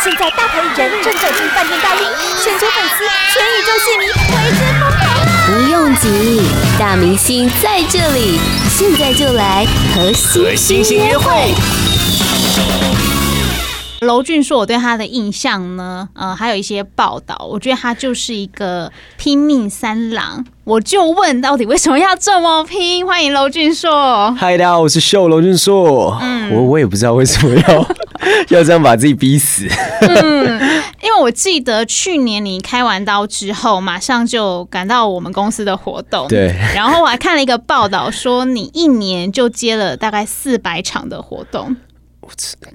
[0.00, 2.06] 现在大牌艺人正走进饭店大厅，
[2.40, 5.02] 全球粉丝、全宇宙戏迷为之疯狂。
[5.46, 6.40] 不用急，
[6.78, 8.38] 大明星在这里，
[8.70, 11.52] 现在就来和星星约会。
[14.02, 20.44] 娄俊硕，我对他的印象呢，呃，还有一些报道，我觉得他就是一个拼命三郎。
[20.68, 23.06] 我就问，到底为什么要这么拼？
[23.06, 24.30] 欢迎娄俊硕。
[24.34, 26.14] 嗨，大家好，我是秀娄俊硕。
[26.20, 27.88] 嗯，我我也不知道为什么要
[28.58, 29.66] 要这样把自己逼死。
[30.02, 30.60] 嗯，
[31.00, 36.28] 因为我记得去年你开完刀之后，马上就赶到我们公司的活动。
[36.28, 36.54] 对。
[36.74, 41.74] 然后我还看了一个报道，说你一年就接了大概四百场的活动。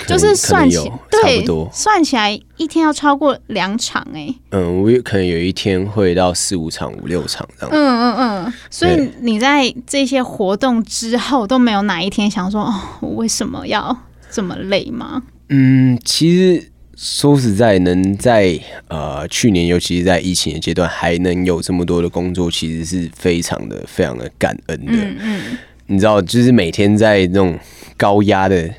[0.08, 4.36] 就是算起对，算起来一天要超过两场哎、欸。
[4.52, 7.76] 嗯，我有可能有一天会到四五场、五六场这样。
[7.76, 8.54] 嗯嗯嗯。
[8.70, 13.96] 所以你在这些活动之后都没有哪一天想说哦，我为什么要
[14.32, 15.24] 这么累吗？
[15.50, 24.94] 嗯，其实说实在，能在呃去年，尤其是在疫情的阶段，还能有这么多的工作，其实是非常的、非常的感恩的。
[24.94, 25.42] 嗯嗯。
[25.88, 27.60] 你知道，就是每天在那种
[27.98, 28.70] 高压的。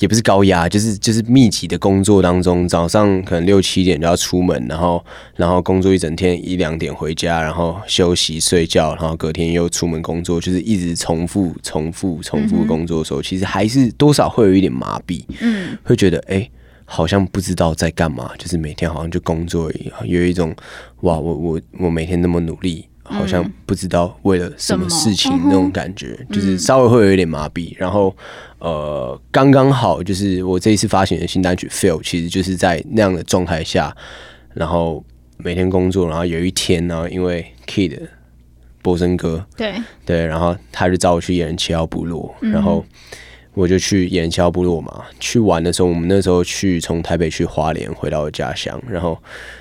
[0.00, 5.04] 也不是高压，就是就是密集的工作当中，早上可能六七点就要出门，然后
[5.36, 16.50] 然后工作一整天，一两点回家，然后休息睡觉，然后隔天又出门工作，就是一直重复重复重复工作的时候，其实还是多少会有一点麻痹，嗯，会觉得哎、欸，
[16.84, 20.54] 好像不知道在干嘛，就是每天好像就工作一样，有一种
[21.02, 22.86] 哇，我我我每天那么努力。
[23.04, 27.74] 好像不知道为了什么事情那种感觉，就是稍微会有一点麻痹。
[27.76, 28.16] 然后，
[28.58, 33.94] 呃，刚刚好就是我这一次发行的新单曲《Feel》，其实就是在那样的状态下，
[34.54, 35.04] 然后
[35.36, 38.00] 每天工作，然后有一天呢，因为 Kid
[38.82, 39.74] 波森哥，对。
[40.04, 42.84] 对，然后他就找我去野人七号部落，然后。
[43.56, 49.16] 我就去野人七号部落嘛，去玩的时候，我们那时候去从台北去花莲，回到我家乡，然后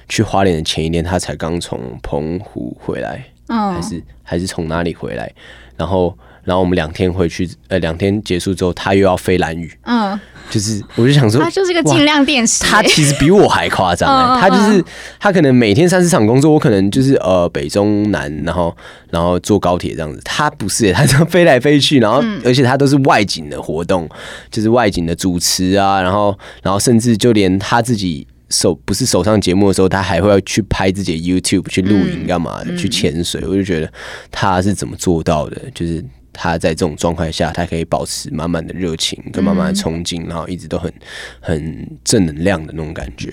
[0.10, 5.32] 去花莲的前一天，他才刚从澎湖回来，还是还是从哪里回来，
[5.78, 6.18] 然后。
[6.46, 10.20] 然后我们两天回去，呃，两天结束之后，他又要飞蓝雨，嗯，
[10.50, 14.84] 就是我就想说，他就是个尽量电视，他其实比我还夸张，欸，他就是
[15.18, 18.76] 他可能每天三四场工作，我可能就是呃北中南，然后
[19.10, 24.10] 然后坐高铁这样子，他不是，他这样飞来飞去，然后而且他都是外景的活动，
[24.52, 33.92] 就是外景的主持啊，然后然后甚至就连他自己手不是手上节目的时候，他还会要去拍自己的 YouTube 去露营干嘛的，去潜水，我就觉得
[34.32, 36.04] 他是怎么做到的，就是。
[36.36, 40.92] 他在这种状态下，他可以保持满满的热情跟满满的冲劲，然后一直都很
[41.40, 43.32] 很正能量的那种感觉。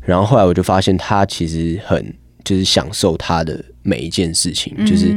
[0.00, 2.12] 然后后来我就发现，他其实很
[2.42, 4.74] 就是享受他的每一件事情。
[4.84, 5.14] 就是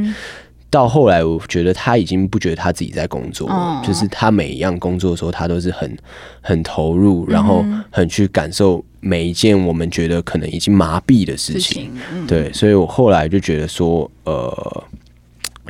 [0.70, 5.96] 到后来，我觉得他已经不觉得他自己在工作了，就是他每一样工作的时候，他都是很
[6.40, 11.90] 很投入，然后很去感受每一件我们觉得可能已经麻痹的事情。
[12.26, 14.84] 对，所以我后来就觉得说，呃。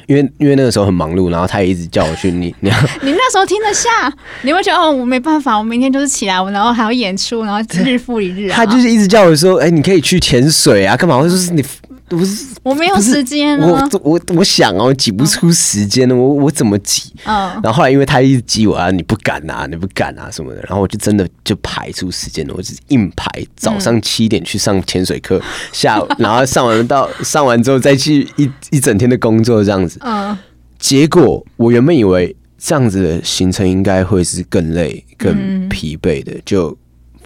[0.07, 2.71] 因为因为那个时候很忙碌，然后他也一直叫我去你 你
[3.03, 4.11] 你那时候听得下，
[4.41, 8.57] 你会觉得哦，我没办法，我明天就是起来，我然后还要演出，然后日复一日啊。
[8.57, 11.19] 他就是一直叫我说，哎、欸，你可以去潜水啊，干嘛？
[11.19, 11.63] 我说是你。
[12.09, 13.59] 不是，我没有时间。
[13.59, 17.13] 我我我想哦，挤不出时间了，我我怎么挤？
[17.25, 17.51] 嗯。
[17.63, 20.61] 然后后来，因为他一直挤我啊，你不敢啊，你不敢啊什么的。
[20.63, 23.29] 然后我就真的就排出时间了，我就是硬排。
[23.57, 25.41] 早上七点去上潜水课，
[25.73, 29.99] 下午然后上完到上完之后再去一一整天的工作这样子。
[30.03, 30.37] 嗯。
[30.79, 36.77] 结果我原本以为这样子的行程应该会是更累、更疲惫的，就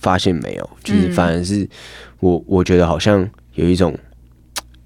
[0.00, 1.68] 发现没有，就是反而是
[2.20, 3.96] 我我觉得好像有一种。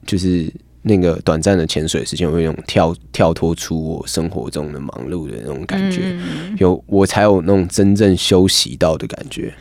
[0.06, 0.46] 就是
[0.82, 9.52] 那个短暂的潜水时间，我有那种跳跳脱出我生活中的忙碌的那种感觉，嗯、有我才有那种真正休息到的感觉。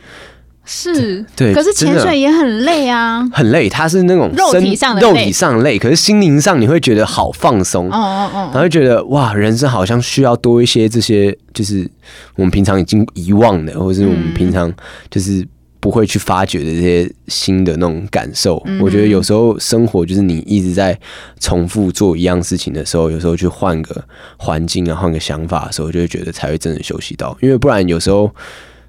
[0.64, 1.54] 是，对。
[1.54, 3.68] 可是潜水也很累啊，很累。
[3.68, 7.88] 它是那种肉体上的肉体上累，可是心灵上你会觉得好放松。
[7.88, 11.88] 哦哦哦，然后会觉得哇，人生好像需要多一些这些，就是
[12.34, 14.72] 我们平常已经遗忘的，或者是我们平常
[15.10, 15.46] 就是。
[15.86, 20.98] 不会去发掘的这些新的那种感受，嗯、我觉得有时候生活就是你一直在
[21.38, 24.04] 重复做一样事情的时候，有时候去换个
[24.36, 27.38] 环境啊，换个想法的时候，就会觉得才会真的休息到。
[27.40, 28.28] 因为不然有时候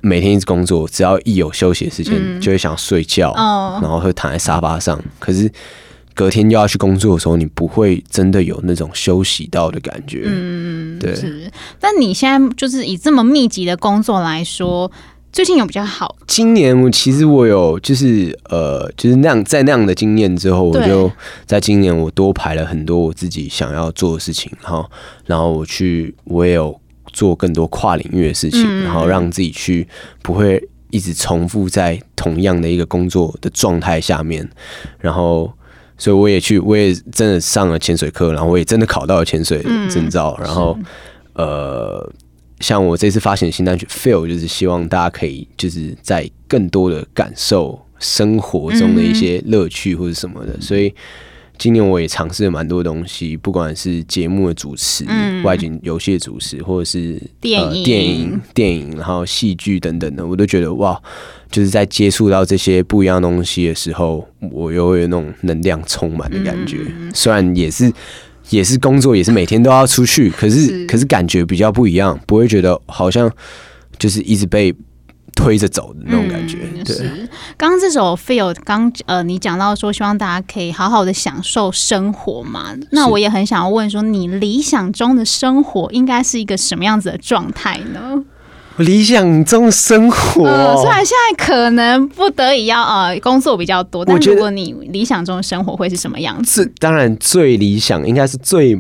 [0.01, 4.99] 每天一直工作，只要一有休息的时间，就会想睡觉，嗯、然后会躺在沙发上。
[5.19, 5.47] 可是
[6.15, 10.23] 隔天就要去工作的时候，你不会真的有那种休息到的感觉。
[10.25, 11.13] 嗯，对。
[11.13, 14.91] 是，但你现在就是以这么密集的工作来说。
[15.31, 16.15] 最近有比较好。
[16.27, 21.11] 今年我其实我有就是呃，就是那样在那样的经验之后，我就
[21.45, 24.89] 在今年我多排了很多我自己想要做的事情，然后
[25.25, 26.79] 然后我去我也有
[27.13, 29.87] 做更多跨领域的事情，然后让自己去
[30.21, 34.45] 不会一直重复在同同样的一个工作的状态下面，
[34.99, 35.49] 然后，
[35.97, 40.77] 所以我也去，我也真的上了潜水课，然后我也真的考到了潜水证照，嗯、然后，
[41.35, 42.11] 呃，
[42.59, 50.93] 像我这次发行的新单曲《Feel》，就是希望大家可以就是在更多的感受生活中的一些乐趣或者什么的，嗯、所以。
[51.59, 61.01] 今年我也尝试了蛮多东西，不管是节目的主持、嗯、外景游戏的主持，或者是电影、呃、电影、电影，然后戏剧等等的，我都觉得哇，
[61.49, 66.77] 就是在接触到这些不一样的东西的时候，我又会有那种能量充满的感觉。
[66.95, 67.91] 嗯、虽然也是
[68.49, 73.31] 也是工作，也是每天都要出去，可是，是可是感觉比较不一样，不会觉得好像
[73.97, 74.75] 就是一直被。
[75.35, 76.97] 推着走的那种感觉，嗯、对。
[77.55, 88.23] 刚刚这首 feel，刚呃，你讲到说希望大家可以好好的享受生活嘛，那我也很想要问说，你理想中的生活应该是一个什么样子的状态呢？
[88.77, 96.71] 理想中生活，呃，虽然现在可能不得已要呃工作比较多，但如果你理想中的生活会是什么样子？
[96.79, 98.77] 当然最理想应该是最。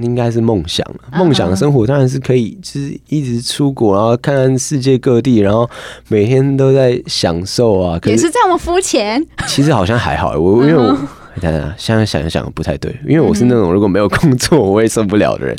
[0.00, 5.66] 应该是梦想，梦想的生活当然是可以，就是一直出国，然后看看世界各地，然后
[6.08, 7.98] 每天都在享受啊。
[7.98, 9.24] 可是，也是这么肤浅？
[9.46, 10.88] 其实好像还好，我 因为我
[11.40, 15.56] 等等，现在想一想不太对，因为我是那种如果没有工作我也受不了的人，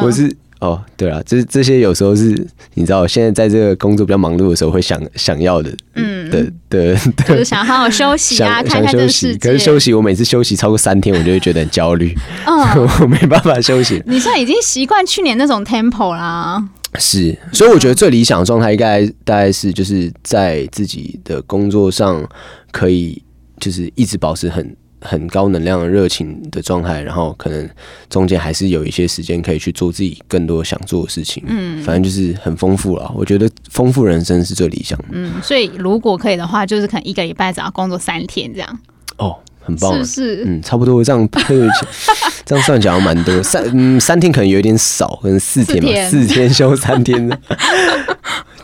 [0.00, 0.34] 我是。
[0.64, 2.30] 哦，对啊，这这些有时候是
[2.74, 6.96] 你知道，现在在这个工作比较忙碌的时候会想想要的，嗯的的，
[7.28, 9.36] 就是想好好休息啊，看看休息。
[9.36, 12.14] 可是休息，我每次休息超过三天，我就会觉得很焦虑，
[12.46, 14.02] 嗯， 我没办法休息。
[14.08, 16.66] 你现在已经习惯去年那种 tempo 啦，
[16.98, 22.26] 是，所以我觉得最理想的状态应该大概是就是在自己的工作上
[22.72, 23.22] 可以
[23.60, 24.74] 就是一直保持很。
[25.04, 27.68] 很高能量、热情的状态，然后可能
[28.08, 31.44] 中间还是有一些时间可以去做自己更多想做的事情。
[31.46, 33.12] 嗯，反正就是很丰富了。
[33.14, 35.04] 我觉得丰富人生是最理想的。
[35.12, 38.78] 嗯，所以如果可以的话，就是可能一个礼拜只要工作三天这样。
[39.18, 40.44] 哦，很棒，是不是？
[40.46, 41.28] 嗯，差不多这样。
[42.46, 47.28] 这样算起来蛮多，三嗯三天可能有点少，可能四天吧，四天，四天休三天。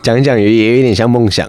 [0.03, 1.47] 讲一讲也也有点像梦想，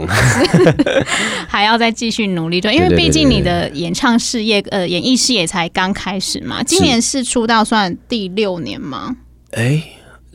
[1.49, 6.63] 还要再继续努力，对，因为毕竟你的演唱事业，呃，演艺事业才刚开始嘛。
[6.63, 9.17] 今年是出道算第六年吗？
[9.53, 9.83] 哎、欸，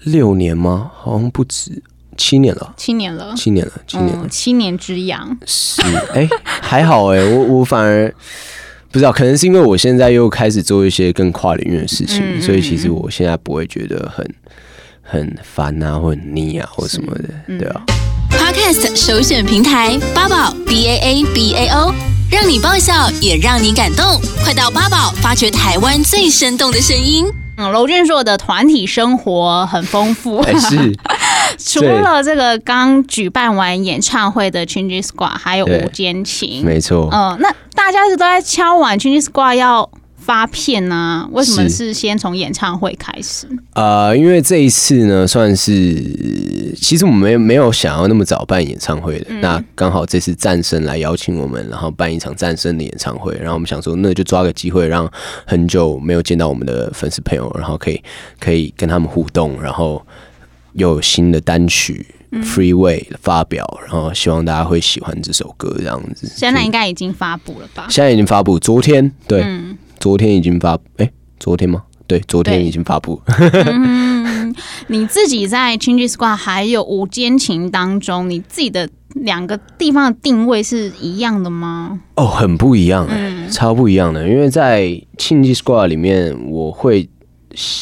[0.06, 0.92] 六年吗？
[0.96, 1.84] 好像不止，
[2.16, 5.38] 七年了，七年了，七年了，七年了，嗯、七年之痒。
[5.46, 5.81] 是，
[6.13, 8.13] 哎、欸，还好哎、欸，我我反而
[8.92, 14.36] 不知道，可能是因为我现在又开始做一些更跨领域的事情，嗯嗯，所以其实我现在不会觉得很
[15.02, 17.84] 很烦啊，或很腻啊，或什么的，嗯、对啊。
[18.31, 21.94] Podcast 首选平台八宝 B A A B A O，
[22.31, 27.25] 让你爆笑也让你感动，快到八宝发掘台湾最生动的声音。
[27.57, 30.95] 嗯，楼俊硕的团体生活很丰富，是
[31.57, 37.09] 除了这个刚举办完演唱会的 Chingy Squad，还有五坚情，没错。
[37.12, 39.89] 嗯，那大家是都在敲碗 Chingy Squad 要。
[40.27, 41.29] 发片呢、啊？
[41.31, 43.47] 为什么是先从演唱会开始？
[43.75, 45.71] 呃，因为这一次呢，算是
[46.75, 49.27] 其实我们没没有想要那么早办演唱会的。
[49.29, 53.33] 嗯、那刚好这次战神来邀请我们，然后办一场战神的演唱会。
[53.39, 55.09] 然后我们想说，那就抓个机会，让
[55.45, 58.03] 很久没有见到我们的粉丝朋友，然后可以
[58.38, 60.06] 可以跟他们互动，然后
[60.74, 62.06] 有新的单曲
[62.44, 65.74] 《Freeway》发表，然后希望大家会喜欢这首歌。
[65.77, 67.88] 这样子，现在应该已经发布了吧？
[67.89, 69.41] 现在已经发布，昨天对。
[69.41, 71.84] 嗯昨天已经发，哎、欸，昨天吗？
[72.06, 73.22] 对，昨天已经发布。
[73.27, 74.56] 嗯，
[74.88, 82.00] 你自己在 Chingy Squad 还有无间情当中，你自己的两个地方的定位是一样的吗？
[82.16, 84.25] 哦，很不一样、欸，嗯、超不一样的。
[84.25, 84.84] 因为在
[85.18, 87.10] Chingy Squad 里面，我会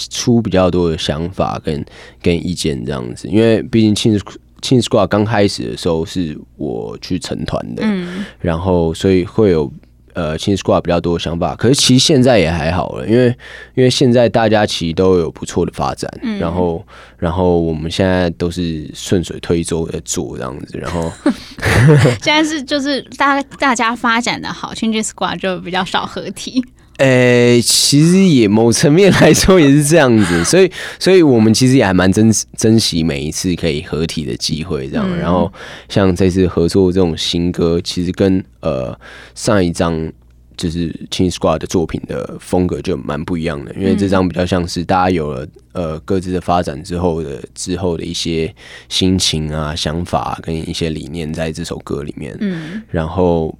[0.10, 1.86] 出比较多的想法跟
[2.24, 3.28] 跟意见这样子。
[3.28, 4.20] 因为毕竟 Chingy
[4.62, 9.72] Chingy Squad 刚开始的时候是我去成团的，嗯，然后所以会有。
[10.16, 13.28] 呃，其实 squad 比较多的想法，可是其实现在也还好了，因为
[13.76, 16.84] 因为现在大家其实都有不错的发展，嗯、然后
[17.18, 21.12] 然后我们现在都是顺水推舟的做这样子，然后
[22.24, 26.66] 现在是就是大大家发展的好，change squad 就比较少合体。
[26.98, 35.06] 诶、欸，其实也某层面来说也是这样子， 所以，所以我们其实也还蛮珍珍惜每一次可以合体的机会，这样。
[35.10, 35.52] 嗯、然后，
[35.90, 38.98] 像这次合作这种新歌，其实跟呃
[39.34, 40.10] 上一张
[40.56, 48.56] 就是 Chingy Squad 的作品的风格就蛮不一样的，因为这张比较像是大家有了呃各自的发展之后的之后的一些
[48.88, 53.54] 心情啊、想法跟一些理念在这首歌里面，嗯，然后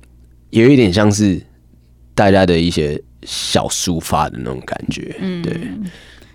[0.52, 1.42] 也有一点像是
[2.14, 2.98] 大家的一些。
[3.26, 5.60] 小抒发的那种感觉，嗯，对。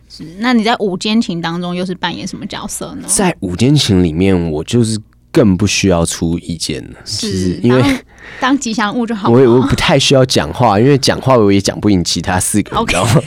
[0.09, 3.05] 是，那你在五间情当中又是扮演什么角色呢？
[3.07, 4.99] 在五间情里面，我就是
[5.31, 7.83] 更不需要出意见了，是因为
[8.41, 9.31] 当吉祥物就好。
[9.31, 13.23] 我也我不太需要讲话，因为讲话我也讲不赢其他四个人，你知道吗？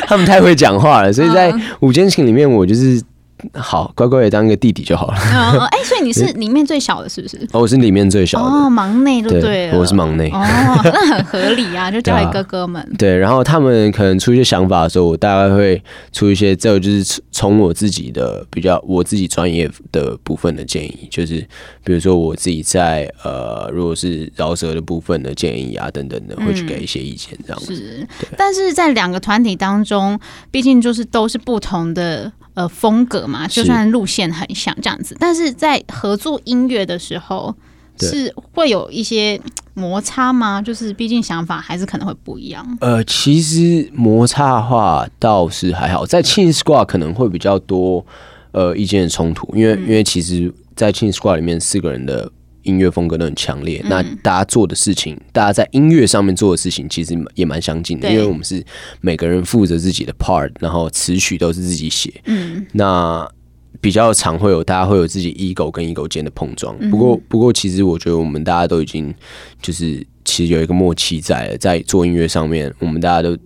[0.08, 3.02] 他们太会讲话了，所以在五间情里面，我就是。
[3.52, 5.14] 好，乖乖的当一个弟弟就好了。
[5.70, 7.36] 哎、所以你是 里面最小的，是不是？
[7.52, 8.44] 哦，我是里面最小的。
[8.44, 9.78] 哦，忙内就对了。
[9.78, 10.28] 我是忙内。
[10.30, 10.40] 哦，
[10.84, 13.14] 那很合理啊，就交给哥哥们对、啊。
[13.14, 15.82] 对，然后他们可能出一些想法的时候，我大概会
[16.12, 21.46] 出一些，这就是从我自己的比较，我自己专业的部分的建议，就是
[21.84, 27.72] 比如说我自己在呃，如果是饶舌的部分的建议啊等等的，会去给一些意见，这样子。
[27.72, 30.18] 嗯、是，但是在两个团体当中，
[30.50, 32.32] 毕竟就是都是不同的。
[32.54, 37.54] 呃，风格嘛，就算路线很像这样子，但是在合作音乐的时候，
[37.98, 39.40] 是会有一些
[39.74, 40.62] 摩擦吗？
[40.62, 42.64] 就是毕竟想法还是可能会不一样。
[42.80, 48.06] 呃，其实摩擦的话倒是还好，在 Chin Squad 可能会比较多
[48.52, 52.30] 呃意见的冲突，因为、嗯、因为其实，在 Chin Squad 里面四个人的。
[52.64, 58.64] 音乐风格都很强烈，那大家做的事情，嗯、大家在音乐上面做的事情，其实也蛮相近的，因为我们是
[59.00, 62.12] 每个人负责自己的 part，然后词曲都是自己写。
[62.24, 63.28] 嗯，那
[63.80, 66.76] 比较常会有大家会有自己 ego 跟 ego 间的碰撞。
[66.90, 69.14] 不过，不过其实我觉得我们大家都已经
[69.60, 73.36] 就是其实有一个默契在了，在做音乐上面，我们大家都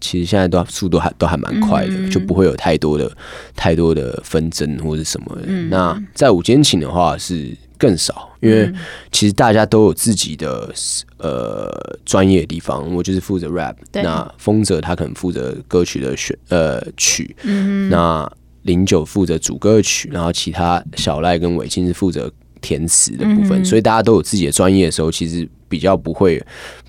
[0.00, 3.10] 其实现在都速度还都还蛮快的，就不会有太多的
[3.56, 5.46] 太多的纷争或者什么的。
[5.70, 7.56] 那在五间琴的话是。
[7.78, 8.72] 更少，因为
[9.10, 10.72] 其实大家都有自己的
[11.18, 11.70] 呃
[12.04, 12.94] 专业的地方。
[12.94, 18.30] 我就是负责 rap，那丰泽他可能负责歌曲的选呃曲，嗯、那
[18.62, 23.64] 零九负责主歌曲，然后其他小赖跟伟清是负责填词的部分，嗯。
[23.64, 25.48] 所以大家都有自己的专业的时候，其实。
[25.72, 26.38] 比较不会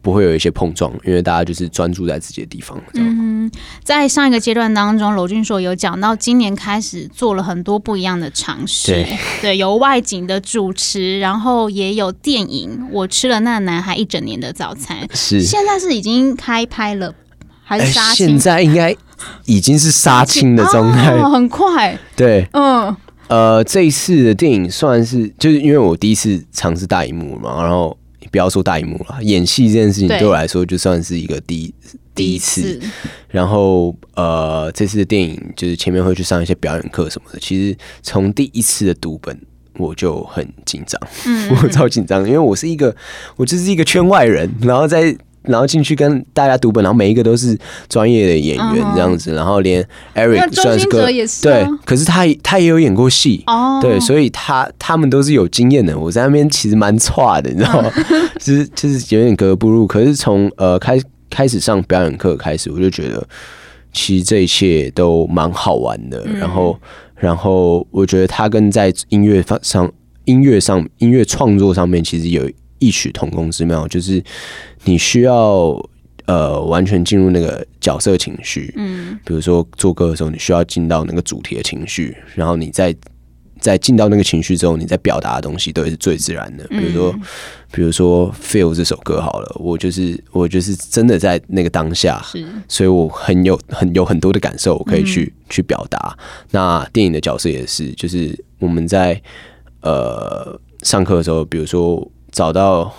[0.01, 2.77] 不会有一些碰撞，因为大家就是专注在自己的地方。
[2.95, 3.22] 嗯，
[3.83, 8.91] 在上一个阶段当中，娄俊硕有讲到，今年开始做了很多不一样的尝试。
[8.91, 12.87] 对，对，有外景的主持，然后也有电影。
[12.91, 15.07] 我吃了那男孩一整年的早餐。
[15.13, 17.13] 是，现在是已经开拍了，
[17.63, 18.27] 还是杀青？
[18.27, 18.95] 现在应该
[19.45, 21.97] 已经是杀青的状态， 哦，很快。
[22.15, 22.95] 对，嗯，
[23.27, 27.97] 呃，这一次的电影算是，就是因为我第一次尝试大荧幕嘛，然后。
[28.31, 31.73] 不要说大荧幕了，演戏这件事情对我来说就算是一个第一
[32.13, 32.79] 第一次。
[33.29, 37.39] 然后呃，这次的电影就是前面会去上一些表演课什么的。
[37.39, 39.39] 其实从第一次的读本
[39.77, 42.95] 我就很紧张，嗯， 我超紧张，因为我是一个
[43.35, 45.15] 我就是一个圈外人，然后在。
[45.43, 47.57] 然后进去跟大家读本，然后每一个都是
[47.89, 49.85] 专业的演员这样子，嗯、然后连
[50.15, 51.05] Eric 算是个
[51.41, 55.97] 对，可是他他也有演过戏哦，对，所以他他们都是有经验的。
[55.97, 57.83] 我在那边其实蛮差的，你知道
[58.39, 59.85] 就是就是有点格格不入。
[59.85, 63.27] 可是从呃开开始上表演课开始，我就觉得
[63.91, 66.23] 其实这一切都蛮好玩的。
[66.25, 66.79] 嗯、然后
[67.15, 69.91] 然后我觉得他跟在音乐上
[70.25, 74.23] 音乐上音乐创作上面其实有异曲同工之妙，就是。
[74.85, 75.81] 你需要
[76.25, 82.95] 呃完全进入那个角色情绪，嗯，比如说做歌的时候，你需要进到那个主题的情绪，然后你在
[83.59, 86.67] 在进到那个情绪之后，你在表达的东西都是最自然的。
[86.67, 87.15] 比如说，
[87.71, 96.17] 比如说《Feel》这首歌好了，我就是我就是真的在那个当下，是，所以我很有很有很多的感受，我可以去去表达。
[96.51, 99.21] 那电影的角色也是，就是我们在
[99.81, 102.93] 呃上课的时候，比如说找到。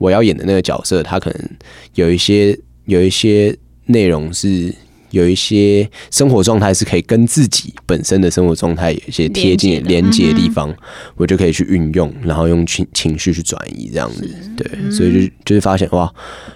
[0.00, 1.50] 我要演的那个角色，他可能
[1.94, 3.54] 有一些有一些
[3.84, 4.74] 内容是
[5.10, 10.74] 有一些生活状态是可以跟自己本身的生活状态有一些贴近连接的地方，
[11.16, 14.26] 我就可以去运用，然后用情情绪去转移这样子。
[14.56, 16.10] 对，所以就就是发现哇，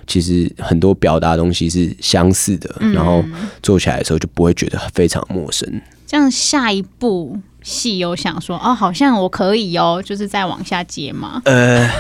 [0.07, 3.23] 其实很多表达的东西是相似的，然后
[3.63, 5.69] 做起来的时候就不会觉得非常陌生。
[6.07, 11.43] 这样下一部戏有想说哦，好像我可以哦，就是再往下接吗？
[11.45, 11.91] 呃。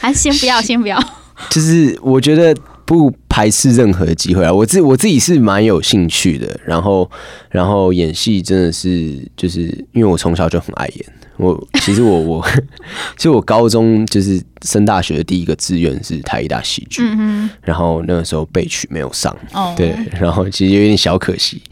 [0.00, 0.98] 还 先不要，先不要。
[1.50, 2.54] 就是我觉得
[2.84, 6.58] 不排斥任何机会啊，我自我自己是蛮有兴趣的。
[6.64, 7.08] 然后，
[7.50, 11.06] 然后演戏真的是，就是因为我从小就很爱演。
[11.36, 12.44] 我其实我我
[13.16, 21.62] 其实我高中就是升大学的第一个志愿是台艺大戏剧，嗯，然后那个时候被取没有上，哦，对，然后其实有点小可惜。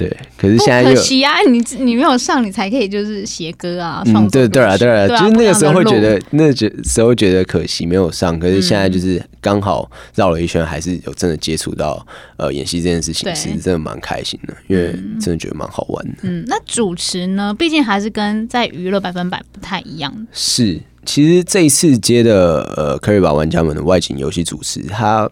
[0.00, 1.42] 对，可是现在又可惜啊！
[1.42, 4.02] 你你没有上，你才可以就是写歌啊。
[4.06, 8.40] 嗯，对对啊，对啊，就是那个时候会觉得，那觉时候觉得可惜没有上。
[8.40, 12.06] 可是现在就是刚好绕了一圈，还是有真的接触到
[12.38, 14.90] 呃演戏这件事情，其实真的蛮开心的，因为
[15.20, 16.14] 真的觉得蛮好玩的。
[16.22, 17.52] 嗯，那主持呢？
[17.52, 20.26] 毕竟还是跟在娱乐百分百不太一样。
[20.32, 25.30] 是，其实这一次接的呃，可以把玩家们的外景游戏主持，他。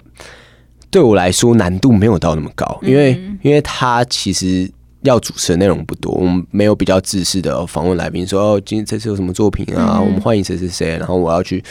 [0.91, 4.71] 对我来说难度没有到那么高，因为因为他其实
[5.03, 9.99] 要主持的内容不多，我们没有比较自私的访问来宾，说哦，今天这次有什么作品啊？
[9.99, 11.63] 嗯、我们欢迎谁谁谁，然后我要去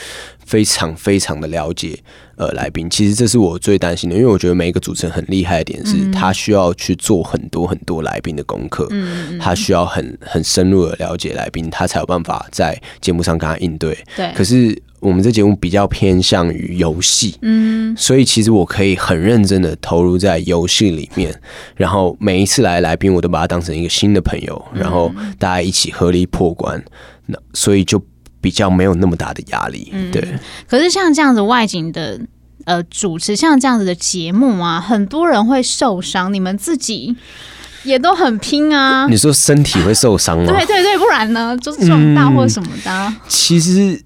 [0.46, 1.98] 非常非常的了解
[2.36, 2.88] 呃来宾。
[2.88, 13.98] 其实这是我最担心的，因为我觉得每一个主持人很厉害的点是，嗯、他需要去做很多很多来宾的功课，嗯、他需要很很深入的了解来宾，他才有办法在节目上跟他应对。
[14.16, 14.80] 对，可是。
[15.00, 21.32] 我们这节目比较偏向于游戏，嗯，所以其实我可以很认真的投入在游戏里面，
[21.76, 26.82] 然后每一次来来宾，我都把他当成一个新的朋友，然后大家一起合力破关，
[27.26, 28.02] 那所以就
[28.40, 30.26] 比较没有那么大的压力，对。
[30.66, 32.20] 可是像这样子外景的
[32.64, 37.16] 呃主持，像这样子的节目啊，很多人会受伤，你们自己
[37.84, 39.06] 也都很拼啊。
[39.08, 40.46] 你说身体会受伤吗？
[40.46, 43.16] 对对对，不然呢，就是撞大或什么的，嗯。
[43.28, 44.02] 其实。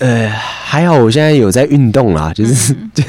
[0.00, 3.04] 呃，还好，我现在有在运动啦，就是 就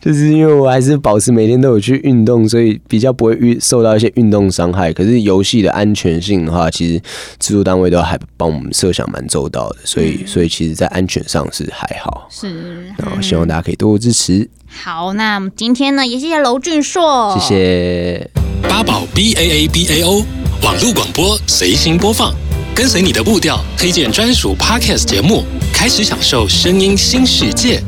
[0.00, 4.92] 就是因为我还是保持每天都有去运动，所以比较不会遇受到一些运动伤害。
[4.92, 7.00] 可是游戏的安全性的话，其实
[7.38, 12.26] 制作单位都还帮我们设想蛮周到的，所以所以其实，在安全上是还好。
[12.28, 14.48] 是，然后希望大家可以多多支持。
[14.68, 18.30] 好，那今天呢，也谢谢娄俊硕，谢谢
[18.68, 20.24] 八宝 B A A B A O
[20.64, 22.34] 网络广播随心播放。
[22.76, 25.42] 跟随你的步调，推荐专属 Podcast 节目，
[25.72, 27.82] 开始享受声音新世界。